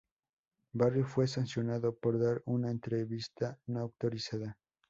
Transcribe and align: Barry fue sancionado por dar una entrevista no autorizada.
Barry 0.73 1.03
fue 1.03 1.27
sancionado 1.27 1.93
por 1.95 2.19
dar 2.19 2.41
una 2.47 2.71
entrevista 2.71 3.59
no 3.67 3.81
autorizada. 3.81 4.57